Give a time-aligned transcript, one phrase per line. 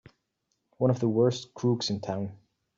[0.77, 2.35] One of the worst crooks in town!